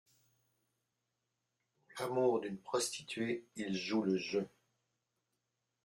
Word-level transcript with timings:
Pour 1.95 2.07
l'amour 2.07 2.39
d'une 2.39 2.57
prostituée, 2.57 3.45
il 3.55 3.75
joue 3.77 4.01
le 4.01 4.17
jeu. 4.17 4.47